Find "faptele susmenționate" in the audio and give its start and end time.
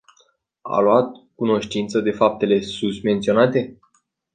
2.11-3.77